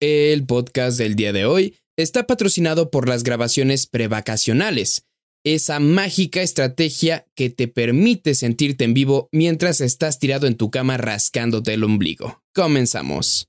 El 0.00 0.46
podcast 0.46 0.96
del 0.96 1.16
día 1.16 1.32
de 1.32 1.44
hoy 1.44 1.76
está 1.96 2.24
patrocinado 2.28 2.88
por 2.88 3.08
las 3.08 3.24
grabaciones 3.24 3.88
prevacacionales, 3.88 5.04
esa 5.44 5.80
mágica 5.80 6.40
estrategia 6.40 7.26
que 7.34 7.50
te 7.50 7.66
permite 7.66 8.36
sentirte 8.36 8.84
en 8.84 8.94
vivo 8.94 9.28
mientras 9.32 9.80
estás 9.80 10.20
tirado 10.20 10.46
en 10.46 10.56
tu 10.56 10.70
cama 10.70 10.98
rascándote 10.98 11.74
el 11.74 11.82
ombligo. 11.82 12.40
Comenzamos. 12.54 13.48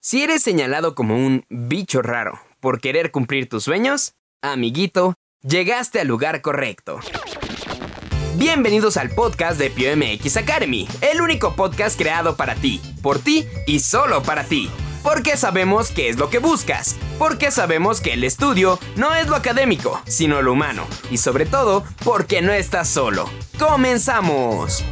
Si 0.00 0.22
eres 0.22 0.42
señalado 0.42 0.96
como 0.96 1.14
un 1.16 1.44
bicho 1.48 2.02
raro 2.02 2.40
por 2.58 2.80
querer 2.80 3.12
cumplir 3.12 3.48
tus 3.48 3.62
sueños, 3.62 4.14
amiguito, 4.42 5.14
llegaste 5.42 6.00
al 6.00 6.08
lugar 6.08 6.42
correcto. 6.42 6.98
Bienvenidos 8.36 8.96
al 8.96 9.10
podcast 9.10 9.60
de 9.60 9.70
PioMX 9.70 10.38
Academy, 10.38 10.88
el 11.02 11.20
único 11.20 11.54
podcast 11.54 11.96
creado 11.96 12.36
para 12.36 12.56
ti, 12.56 12.80
por 13.00 13.20
ti 13.20 13.44
y 13.68 13.78
solo 13.78 14.24
para 14.24 14.42
ti. 14.42 14.68
Porque 15.04 15.36
sabemos 15.36 15.90
qué 15.90 16.08
es 16.08 16.16
lo 16.16 16.30
que 16.30 16.38
buscas, 16.38 16.96
porque 17.18 17.52
sabemos 17.52 18.00
que 18.00 18.14
el 18.14 18.24
estudio 18.24 18.80
no 18.96 19.14
es 19.14 19.28
lo 19.28 19.36
académico, 19.36 20.02
sino 20.06 20.42
lo 20.42 20.54
humano, 20.54 20.86
y 21.10 21.18
sobre 21.18 21.46
todo 21.46 21.84
porque 22.02 22.42
no 22.42 22.52
estás 22.52 22.88
solo. 22.88 23.28
¡Comenzamos! 23.58 24.82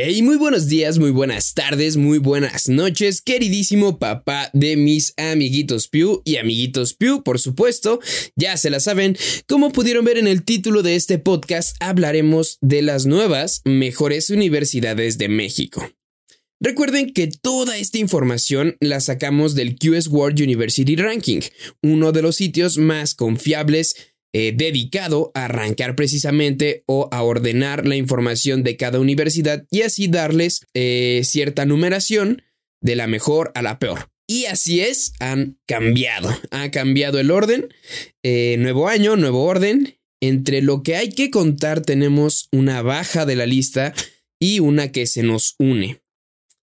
Muy 0.00 0.36
buenos 0.36 0.68
días, 0.68 0.98
muy 0.98 1.10
buenas 1.10 1.52
tardes, 1.52 1.98
muy 1.98 2.16
buenas 2.16 2.70
noches, 2.70 3.20
queridísimo 3.20 3.98
papá 3.98 4.48
de 4.54 4.76
mis 4.76 5.12
amiguitos 5.18 5.88
Pew 5.88 6.22
y 6.24 6.38
amiguitos 6.38 6.94
Pew, 6.94 7.22
por 7.22 7.38
supuesto, 7.38 8.00
ya 8.34 8.56
se 8.56 8.70
la 8.70 8.80
saben. 8.80 9.18
Como 9.46 9.72
pudieron 9.72 10.06
ver 10.06 10.16
en 10.16 10.26
el 10.26 10.42
título 10.42 10.82
de 10.82 10.96
este 10.96 11.18
podcast, 11.18 11.76
hablaremos 11.80 12.56
de 12.62 12.80
las 12.80 13.04
nuevas 13.04 13.60
mejores 13.66 14.30
universidades 14.30 15.18
de 15.18 15.28
México. 15.28 15.86
Recuerden 16.62 17.12
que 17.12 17.26
toda 17.26 17.76
esta 17.76 17.98
información 17.98 18.76
la 18.80 19.00
sacamos 19.00 19.54
del 19.54 19.76
QS 19.76 20.08
World 20.08 20.40
University 20.40 20.96
Ranking, 20.96 21.40
uno 21.82 22.12
de 22.12 22.22
los 22.22 22.36
sitios 22.36 22.78
más 22.78 23.14
confiables 23.14 23.96
eh, 24.32 24.52
dedicado 24.56 25.32
a 25.34 25.46
arrancar 25.46 25.96
precisamente 25.96 26.84
o 26.86 27.08
a 27.10 27.22
ordenar 27.22 27.86
la 27.86 27.96
información 27.96 28.62
de 28.62 28.76
cada 28.76 29.00
universidad 29.00 29.66
y 29.70 29.82
así 29.82 30.06
darles 30.06 30.66
eh, 30.72 31.22
cierta 31.24 31.66
numeración 31.66 32.42
de 32.80 32.96
la 32.96 33.06
mejor 33.06 33.50
a 33.54 33.62
la 33.62 33.78
peor. 33.78 34.08
Y 34.28 34.44
así 34.44 34.80
es, 34.80 35.12
han 35.18 35.58
cambiado, 35.66 36.30
ha 36.52 36.70
cambiado 36.70 37.18
el 37.18 37.32
orden, 37.32 37.74
eh, 38.22 38.56
nuevo 38.60 38.86
año, 38.86 39.16
nuevo 39.16 39.42
orden. 39.42 39.96
Entre 40.22 40.62
lo 40.62 40.82
que 40.84 40.94
hay 40.94 41.08
que 41.08 41.30
contar 41.30 41.80
tenemos 41.80 42.48
una 42.52 42.82
baja 42.82 43.26
de 43.26 43.34
la 43.34 43.46
lista 43.46 43.94
y 44.38 44.60
una 44.60 44.92
que 44.92 45.06
se 45.06 45.24
nos 45.24 45.56
une. 45.58 46.00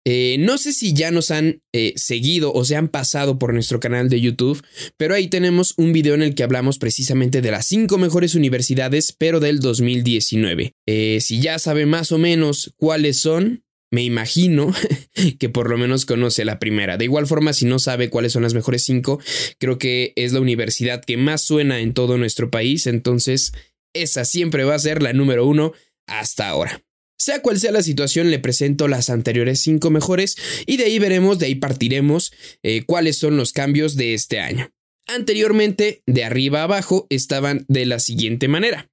Eh, 0.04 0.36
no 0.38 0.58
sé 0.58 0.72
si 0.72 0.94
ya 0.94 1.10
nos 1.10 1.30
han 1.30 1.62
eh, 1.72 1.92
seguido 1.96 2.52
o 2.52 2.64
se 2.64 2.76
han 2.76 2.88
pasado 2.88 3.38
por 3.38 3.52
nuestro 3.52 3.80
canal 3.80 4.08
de 4.08 4.20
YouTube, 4.20 4.62
pero 4.96 5.14
ahí 5.14 5.28
tenemos 5.28 5.74
un 5.76 5.92
video 5.92 6.14
en 6.14 6.22
el 6.22 6.34
que 6.34 6.42
hablamos 6.42 6.78
precisamente 6.78 7.42
de 7.42 7.50
las 7.50 7.66
cinco 7.66 7.98
mejores 7.98 8.34
universidades, 8.34 9.14
pero 9.16 9.40
del 9.40 9.60
2019. 9.60 10.72
Eh, 10.86 11.18
si 11.20 11.40
ya 11.40 11.58
sabe 11.58 11.84
más 11.84 12.12
o 12.12 12.18
menos 12.18 12.72
cuáles 12.76 13.18
son, 13.18 13.64
me 13.90 14.02
imagino 14.02 14.72
que 15.38 15.48
por 15.48 15.68
lo 15.70 15.78
menos 15.78 16.06
conoce 16.06 16.44
la 16.44 16.58
primera. 16.58 16.96
De 16.96 17.04
igual 17.04 17.26
forma, 17.26 17.52
si 17.52 17.66
no 17.66 17.78
sabe 17.78 18.10
cuáles 18.10 18.32
son 18.32 18.42
las 18.42 18.54
mejores 18.54 18.82
cinco, 18.84 19.20
creo 19.58 19.78
que 19.78 20.12
es 20.16 20.32
la 20.32 20.40
universidad 20.40 21.04
que 21.04 21.16
más 21.16 21.42
suena 21.42 21.80
en 21.80 21.94
todo 21.94 22.18
nuestro 22.18 22.50
país, 22.50 22.86
entonces 22.86 23.52
esa 23.94 24.24
siempre 24.24 24.64
va 24.64 24.74
a 24.74 24.78
ser 24.78 25.02
la 25.02 25.12
número 25.12 25.46
uno 25.46 25.72
hasta 26.06 26.48
ahora. 26.48 26.82
Sea 27.18 27.42
cual 27.42 27.58
sea 27.58 27.72
la 27.72 27.82
situación, 27.82 28.30
le 28.30 28.38
presento 28.38 28.86
las 28.86 29.10
anteriores 29.10 29.60
cinco 29.60 29.90
mejores 29.90 30.36
y 30.66 30.76
de 30.76 30.84
ahí 30.84 30.98
veremos, 30.98 31.38
de 31.38 31.46
ahí 31.46 31.56
partiremos 31.56 32.32
eh, 32.62 32.84
cuáles 32.86 33.16
son 33.16 33.36
los 33.36 33.52
cambios 33.52 33.96
de 33.96 34.14
este 34.14 34.40
año. 34.40 34.70
Anteriormente, 35.08 36.02
de 36.06 36.24
arriba 36.24 36.60
a 36.60 36.64
abajo, 36.64 37.06
estaban 37.10 37.64
de 37.68 37.86
la 37.86 37.98
siguiente 37.98 38.46
manera. 38.46 38.88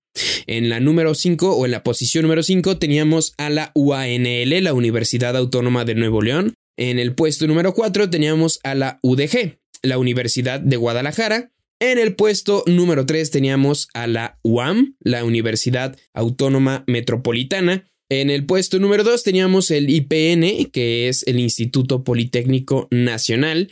En 0.48 0.70
la 0.70 0.80
número 0.80 1.14
5 1.14 1.56
o 1.56 1.66
en 1.66 1.72
la 1.72 1.84
posición 1.84 2.24
número 2.24 2.42
5 2.42 2.78
teníamos 2.78 3.34
a 3.38 3.50
la 3.50 3.72
UANL, 3.76 4.64
la 4.64 4.74
Universidad 4.74 5.36
Autónoma 5.36 5.86
de 5.86 5.96
Nuevo 5.96 6.22
León. 6.22 6.54
En 6.78 7.00
el 7.00 7.14
puesto 7.16 7.48
número 7.48 7.74
4 7.74 8.10
teníamos 8.10 8.60
a 8.64 8.76
la 8.76 9.00
UDG, 9.02 9.60
la 9.84 9.98
Universidad 9.98 10.60
de 10.60 10.78
Guadalajara. 10.78 11.52
En 11.82 11.98
el 11.98 12.16
puesto 12.16 12.64
número 12.66 13.06
3 13.06 13.30
teníamos 13.32 13.90
a 13.94 14.08
la 14.08 14.40
UAM, 14.44 14.96
la 15.00 15.26
Universidad 15.26 15.98
Autónoma 16.14 16.86
Metropolitana. 16.88 17.86
En 18.10 18.30
el 18.30 18.46
puesto 18.46 18.78
número 18.78 19.04
2 19.04 19.24
teníamos 19.24 19.72
el 19.72 19.90
IPN, 19.90 20.70
que 20.72 21.08
es 21.08 21.24
el 21.26 21.40
Instituto 21.40 22.04
Politécnico 22.04 22.88
Nacional. 22.92 23.72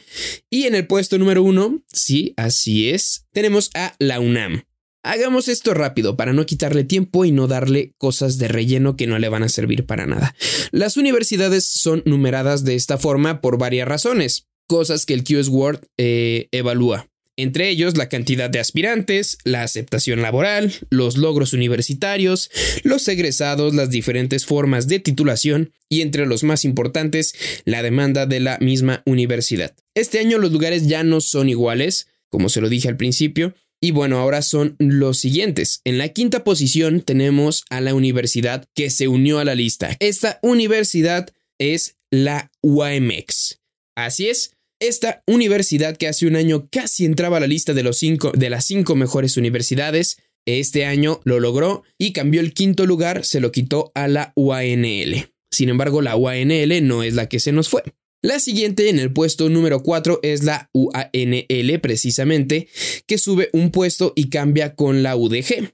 Y 0.49 0.63
en 0.63 0.73
el 0.73 0.87
puesto 0.87 1.19
número 1.19 1.43
1, 1.43 1.83
sí, 1.87 2.33
así 2.35 2.89
es, 2.89 3.27
tenemos 3.31 3.69
a 3.75 3.95
la 3.99 4.19
UNAM. 4.19 4.63
Hagamos 5.03 5.49
esto 5.49 5.75
rápido 5.75 6.17
para 6.17 6.33
no 6.33 6.47
quitarle 6.47 6.83
tiempo 6.83 7.25
y 7.25 7.31
no 7.31 7.47
darle 7.47 7.93
cosas 7.99 8.39
de 8.39 8.47
relleno 8.47 8.95
que 8.95 9.05
no 9.05 9.19
le 9.19 9.29
van 9.29 9.43
a 9.43 9.49
servir 9.49 9.85
para 9.85 10.07
nada. 10.07 10.33
Las 10.71 10.97
universidades 10.97 11.65
son 11.65 12.01
numeradas 12.05 12.63
de 12.63 12.73
esta 12.73 12.97
forma 12.97 13.39
por 13.39 13.59
varias 13.59 13.87
razones, 13.87 14.47
cosas 14.65 15.05
que 15.05 15.13
el 15.13 15.23
QS 15.23 15.49
Word 15.49 15.81
eh, 15.97 16.47
evalúa 16.51 17.12
entre 17.37 17.69
ellos 17.69 17.97
la 17.97 18.09
cantidad 18.09 18.49
de 18.49 18.59
aspirantes, 18.59 19.37
la 19.43 19.63
aceptación 19.63 20.21
laboral, 20.21 20.73
los 20.89 21.17
logros 21.17 21.53
universitarios, 21.53 22.51
los 22.83 23.07
egresados, 23.07 23.73
las 23.73 23.89
diferentes 23.89 24.45
formas 24.45 24.87
de 24.87 24.99
titulación 24.99 25.73
y 25.89 26.01
entre 26.01 26.25
los 26.25 26.43
más 26.43 26.65
importantes, 26.65 27.35
la 27.65 27.81
demanda 27.81 28.25
de 28.25 28.39
la 28.39 28.57
misma 28.59 29.01
universidad. 29.05 29.75
Este 29.95 30.19
año 30.19 30.37
los 30.37 30.51
lugares 30.51 30.87
ya 30.87 31.03
no 31.03 31.21
son 31.21 31.49
iguales, 31.49 32.07
como 32.29 32.49
se 32.49 32.61
lo 32.61 32.69
dije 32.69 32.87
al 32.87 32.97
principio, 32.97 33.55
y 33.79 33.91
bueno, 33.91 34.19
ahora 34.19 34.41
son 34.41 34.77
los 34.79 35.19
siguientes. 35.19 35.81
En 35.83 35.97
la 35.97 36.09
quinta 36.09 36.45
posición 36.45 37.01
tenemos 37.01 37.65
a 37.69 37.81
la 37.81 37.93
universidad 37.93 38.65
que 38.73 38.89
se 38.89 39.09
unió 39.09 39.39
a 39.39 39.43
la 39.43 39.55
lista. 39.55 39.97
Esta 39.99 40.39
universidad 40.41 41.29
es 41.57 41.97
la 42.09 42.49
UAMX. 42.61 43.59
Así 43.95 44.29
es, 44.29 44.52
esta 44.87 45.23
universidad 45.27 45.97
que 45.97 46.07
hace 46.07 46.27
un 46.27 46.35
año 46.35 46.67
casi 46.71 47.05
entraba 47.05 47.37
a 47.37 47.39
la 47.39 47.47
lista 47.47 47.73
de, 47.73 47.83
los 47.83 47.97
cinco, 47.97 48.31
de 48.31 48.49
las 48.49 48.65
cinco 48.65 48.95
mejores 48.95 49.37
universidades, 49.37 50.17
este 50.45 50.85
año 50.85 51.21
lo 51.23 51.39
logró 51.39 51.83
y 51.97 52.11
cambió 52.13 52.41
el 52.41 52.53
quinto 52.53 52.85
lugar, 52.85 53.23
se 53.25 53.39
lo 53.39 53.51
quitó 53.51 53.91
a 53.95 54.07
la 54.07 54.33
UANL. 54.35 55.31
Sin 55.51 55.69
embargo, 55.69 56.01
la 56.01 56.15
UANL 56.15 56.85
no 56.85 57.03
es 57.03 57.13
la 57.13 57.29
que 57.29 57.39
se 57.39 57.51
nos 57.51 57.69
fue. 57.69 57.83
La 58.21 58.39
siguiente 58.39 58.89
en 58.89 58.99
el 58.99 59.11
puesto 59.11 59.49
número 59.49 59.83
4 59.83 60.19
es 60.23 60.43
la 60.43 60.69
UANL 60.73 61.79
precisamente, 61.81 62.67
que 63.05 63.17
sube 63.17 63.49
un 63.51 63.69
puesto 63.69 64.13
y 64.15 64.29
cambia 64.29 64.75
con 64.75 65.03
la 65.03 65.15
UDG. 65.15 65.73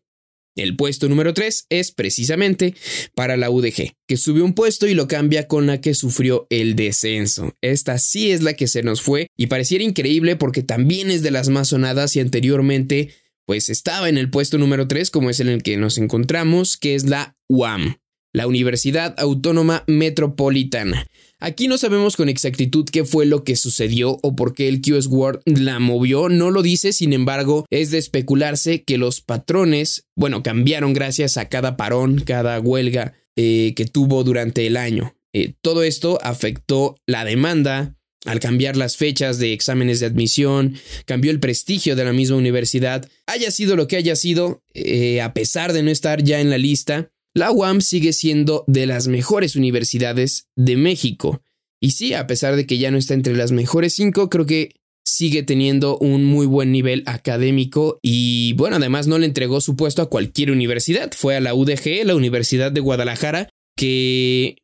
El 0.55 0.75
puesto 0.75 1.07
número 1.07 1.33
3 1.33 1.67
es 1.69 1.91
precisamente 1.91 2.75
para 3.15 3.37
la 3.37 3.49
UDG, 3.49 3.93
que 4.07 4.17
sube 4.17 4.41
un 4.41 4.53
puesto 4.53 4.87
y 4.87 4.93
lo 4.93 5.07
cambia 5.07 5.47
con 5.47 5.67
la 5.67 5.79
que 5.79 5.93
sufrió 5.93 6.47
el 6.49 6.75
descenso. 6.75 7.55
Esta 7.61 7.97
sí 7.97 8.31
es 8.31 8.41
la 8.41 8.53
que 8.53 8.67
se 8.67 8.83
nos 8.83 9.01
fue 9.01 9.27
y 9.37 9.47
pareciera 9.47 9.83
increíble 9.83 10.35
porque 10.35 10.63
también 10.63 11.11
es 11.11 11.21
de 11.21 11.31
las 11.31 11.49
más 11.49 11.69
sonadas 11.69 12.15
y 12.15 12.19
anteriormente 12.19 13.09
pues 13.45 13.69
estaba 13.69 14.09
en 14.09 14.17
el 14.17 14.29
puesto 14.29 14.57
número 14.57 14.87
3 14.87 15.09
como 15.09 15.29
es 15.29 15.39
en 15.39 15.47
el 15.49 15.63
que 15.63 15.77
nos 15.77 15.97
encontramos, 15.97 16.77
que 16.77 16.93
es 16.95 17.05
la 17.05 17.35
UAM, 17.47 17.95
la 18.33 18.47
Universidad 18.47 19.15
Autónoma 19.17 19.83
Metropolitana. 19.87 21.07
Aquí 21.39 21.67
no 21.67 21.77
sabemos 21.77 22.15
con 22.17 22.29
exactitud 22.29 22.85
qué 22.91 23.05
fue 23.05 23.25
lo 23.25 23.43
que 23.43 23.55
sucedió 23.55 24.19
o 24.21 24.35
por 24.35 24.53
qué 24.53 24.67
el 24.67 24.81
QS 24.81 25.07
Word 25.07 25.41
la 25.45 25.79
movió, 25.79 26.29
no 26.29 26.51
lo 26.51 26.61
dice, 26.61 26.91
sin 26.91 27.13
embargo, 27.13 27.65
es 27.69 27.91
de 27.91 27.97
especularse 27.97 28.83
que 28.83 28.97
los 28.97 29.21
patrones, 29.21 30.05
bueno, 30.15 30.43
cambiaron 30.43 30.93
gracias 30.93 31.37
a 31.37 31.47
cada 31.47 31.77
parón, 31.77 32.21
cada 32.25 32.59
huelga 32.59 33.13
eh, 33.35 33.73
que 33.75 33.85
tuvo 33.85 34.23
durante 34.23 34.67
el 34.67 34.75
año. 34.75 35.15
Eh, 35.31 35.53
todo 35.61 35.83
esto 35.83 36.19
afectó 36.21 36.97
la 37.05 37.23
demanda, 37.23 37.95
al 38.25 38.41
cambiar 38.41 38.75
las 38.75 38.97
fechas 38.97 39.39
de 39.39 39.53
exámenes 39.53 40.01
de 40.01 40.07
admisión, 40.07 40.75
cambió 41.05 41.31
el 41.31 41.39
prestigio 41.39 41.95
de 41.95 42.03
la 42.03 42.11
misma 42.11 42.35
universidad. 42.35 43.09
Haya 43.27 43.49
sido 43.49 43.77
lo 43.77 43.87
que 43.87 43.95
haya 43.95 44.17
sido, 44.17 44.61
eh, 44.73 45.21
a 45.21 45.33
pesar 45.33 45.71
de 45.71 45.83
no 45.83 45.91
estar 45.91 46.21
ya 46.21 46.41
en 46.41 46.49
la 46.49 46.57
lista, 46.57 47.11
la 47.39 47.51
UAM 47.51 47.81
sigue 47.81 48.13
siendo 48.13 48.63
de 48.67 48.85
las 48.85 49.07
mejores 49.07 49.55
universidades 49.55 50.47
de 50.55 50.75
México. 50.75 51.41
Y 51.79 51.91
sí, 51.91 52.13
a 52.13 52.27
pesar 52.27 52.55
de 52.55 52.67
que 52.67 52.77
ya 52.77 52.91
no 52.91 52.97
está 52.97 53.13
entre 53.13 53.35
las 53.35 53.51
mejores 53.51 53.93
cinco, 53.93 54.29
creo 54.29 54.45
que 54.45 54.75
sigue 55.05 55.41
teniendo 55.43 55.97
un 55.97 56.25
muy 56.25 56.45
buen 56.45 56.71
nivel 56.71 57.03
académico 57.05 57.97
y 58.03 58.53
bueno, 58.53 58.75
además 58.75 59.07
no 59.07 59.17
le 59.17 59.25
entregó 59.25 59.61
su 59.61 59.75
puesto 59.75 60.01
a 60.01 60.09
cualquier 60.09 60.51
universidad, 60.51 61.11
fue 61.15 61.35
a 61.35 61.39
la 61.39 61.55
UDG, 61.55 62.05
la 62.05 62.15
Universidad 62.15 62.71
de 62.71 62.81
Guadalajara, 62.81 63.49
que 63.75 64.57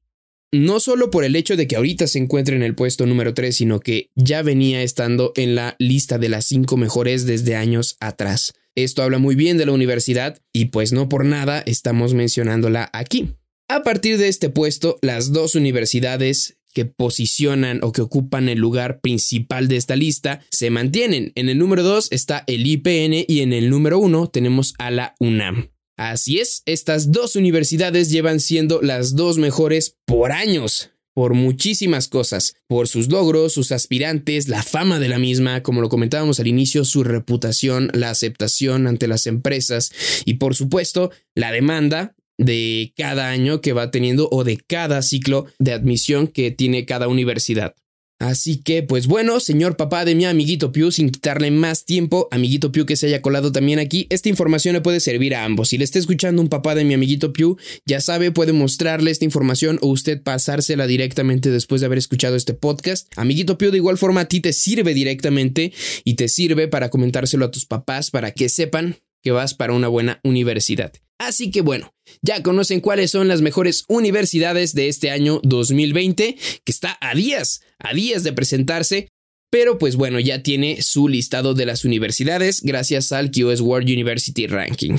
no 0.51 0.79
solo 0.81 1.09
por 1.09 1.23
el 1.23 1.35
hecho 1.35 1.55
de 1.55 1.67
que 1.67 1.77
ahorita 1.77 2.07
se 2.07 2.19
encuentre 2.19 2.55
en 2.55 2.63
el 2.63 2.75
puesto 2.75 3.05
número 3.05 3.33
3, 3.33 3.55
sino 3.55 3.79
que 3.79 4.09
ya 4.15 4.41
venía 4.41 4.83
estando 4.83 5.31
en 5.35 5.55
la 5.55 5.75
lista 5.79 6.17
de 6.17 6.29
las 6.29 6.45
cinco 6.45 6.77
mejores 6.77 7.25
desde 7.25 7.55
años 7.55 7.95
atrás. 7.99 8.53
Esto 8.75 9.03
habla 9.03 9.19
muy 9.19 9.35
bien 9.35 9.57
de 9.57 9.65
la 9.65 9.71
universidad 9.71 10.41
y 10.53 10.65
pues 10.65 10.91
no 10.91 11.07
por 11.07 11.23
nada 11.23 11.63
estamos 11.65 12.13
mencionándola 12.13 12.89
aquí. 12.91 13.29
A 13.69 13.83
partir 13.83 14.17
de 14.17 14.27
este 14.27 14.49
puesto, 14.49 14.99
las 15.01 15.31
dos 15.31 15.55
universidades 15.55 16.57
que 16.73 16.85
posicionan 16.85 17.79
o 17.83 17.93
que 17.93 18.01
ocupan 18.01 18.49
el 18.49 18.59
lugar 18.59 18.99
principal 18.99 19.69
de 19.69 19.77
esta 19.77 19.95
lista 19.95 20.41
se 20.51 20.69
mantienen. 20.69 21.31
En 21.35 21.47
el 21.47 21.57
número 21.57 21.83
2 21.83 22.09
está 22.11 22.43
el 22.47 22.67
IPN 22.67 23.25
y 23.27 23.39
en 23.39 23.53
el 23.53 23.69
número 23.69 23.97
1 23.97 24.27
tenemos 24.27 24.73
a 24.77 24.91
la 24.91 25.15
UNAM. 25.19 25.71
Así 25.97 26.39
es, 26.39 26.61
estas 26.65 27.13
dos 27.13 27.37
universidades 27.37 28.11
llevan 28.11 28.41
siendo 28.41 28.81
las 28.81 29.15
dos 29.15 29.37
mejores 29.37 29.95
por 30.05 30.33
años 30.33 30.91
por 31.15 31.33
muchísimas 31.33 32.07
cosas, 32.09 32.57
por 32.67 32.87
sus 32.87 33.09
logros, 33.09 33.53
sus 33.53 33.71
aspirantes, 33.71 34.49
la 34.49 34.63
fama 34.63 34.99
de 34.99 35.07
la 35.07 35.17
misma, 35.17 35.63
como 35.63 35.81
lo 35.81 35.89
comentábamos 35.89 36.39
al 36.39 36.47
inicio, 36.47 36.83
su 36.85 37.03
reputación, 37.03 37.89
la 37.93 38.09
aceptación 38.09 38.85
ante 38.85 39.07
las 39.07 39.25
empresas 39.25 39.91
y 40.25 40.35
por 40.35 40.55
supuesto 40.55 41.11
la 41.33 41.51
demanda 41.51 42.15
de 42.37 42.93
cada 42.97 43.29
año 43.29 43.61
que 43.61 43.71
va 43.71 43.91
teniendo 43.91 44.27
o 44.29 44.43
de 44.43 44.57
cada 44.57 45.01
ciclo 45.01 45.45
de 45.57 45.71
admisión 45.71 46.27
que 46.27 46.51
tiene 46.51 46.85
cada 46.85 47.07
universidad. 47.07 47.75
Así 48.19 48.61
que, 48.61 48.81
pues 48.81 49.07
bueno, 49.07 49.41
señor 49.41 49.75
papá 49.75 50.05
de 50.05 50.15
mi 50.15 50.25
amiguito 50.25 50.71
Pew, 50.71 50.89
sin 50.89 51.09
quitarle 51.09 51.51
más 51.51 51.83
tiempo, 51.85 52.29
amiguito 52.31 52.71
Pew 52.71 52.85
que 52.85 52.95
se 52.95 53.07
haya 53.07 53.21
colado 53.21 53.51
también 53.51 53.77
aquí, 53.77 54.07
esta 54.09 54.29
información 54.29 54.73
le 54.73 54.81
puede 54.81 55.01
servir 55.01 55.35
a 55.35 55.43
ambos. 55.43 55.69
Si 55.69 55.77
le 55.77 55.83
está 55.83 55.99
escuchando 55.99 56.41
un 56.41 56.47
papá 56.47 56.75
de 56.75 56.85
mi 56.85 56.93
amiguito 56.93 57.33
Pew, 57.33 57.57
ya 57.85 57.99
sabe, 57.99 58.31
puede 58.31 58.53
mostrarle 58.53 59.11
esta 59.11 59.25
información 59.25 59.79
o 59.81 59.87
usted 59.87 60.23
pasársela 60.23 60.87
directamente 60.87 61.49
después 61.49 61.81
de 61.81 61.87
haber 61.87 61.97
escuchado 61.97 62.37
este 62.37 62.53
podcast. 62.53 63.11
Amiguito 63.17 63.57
Pew, 63.57 63.71
de 63.71 63.77
igual 63.77 63.97
forma 63.97 64.21
a 64.21 64.25
ti 64.25 64.39
te 64.39 64.53
sirve 64.53 64.93
directamente 64.93 65.73
y 66.05 66.13
te 66.13 66.29
sirve 66.29 66.69
para 66.69 66.89
comentárselo 66.89 67.45
a 67.45 67.51
tus 67.51 67.65
papás 67.65 68.11
para 68.11 68.31
que 68.31 68.47
sepan 68.47 68.97
que 69.21 69.31
vas 69.31 69.55
para 69.55 69.73
una 69.73 69.89
buena 69.89 70.21
universidad. 70.23 70.93
Así 71.17 71.49
que 71.51 71.61
bueno, 71.61 71.93
ya 72.21 72.43
conocen 72.43 72.81
cuáles 72.81 73.11
son 73.11 73.27
las 73.27 73.41
mejores 73.41 73.85
universidades 73.87 74.73
de 74.73 74.89
este 74.89 75.11
año 75.11 75.39
2020, 75.43 76.35
que 76.63 76.71
está 76.71 76.97
a 77.01 77.15
días, 77.15 77.61
a 77.79 77.93
días 77.93 78.23
de 78.23 78.33
presentarse, 78.33 79.09
pero 79.49 79.77
pues 79.77 79.95
bueno, 79.95 80.19
ya 80.19 80.43
tiene 80.43 80.81
su 80.81 81.07
listado 81.07 81.53
de 81.53 81.65
las 81.65 81.85
universidades 81.85 82.61
gracias 82.61 83.11
al 83.11 83.31
QS 83.31 83.61
World 83.61 83.89
University 83.89 84.47
Ranking. 84.47 84.97